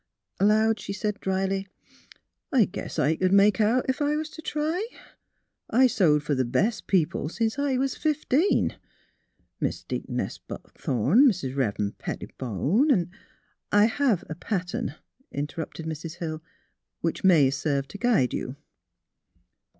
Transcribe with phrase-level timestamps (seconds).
[0.39, 1.67] Aloud she said dryly.''
[2.51, 4.87] I guess I c'd make out, ef I was t' try.
[5.69, 8.77] I sewed fer th' best people since I was fifteen:
[9.59, 13.11] Mis' Deaconess Buckthorn, Mis' Rev'ren' Pettibone an'
[13.81, 14.95] ""I have a pattern,"
[15.31, 16.15] interrupted Mrs.
[16.15, 16.41] Hill,"
[17.01, 18.55] which may serve to guide you."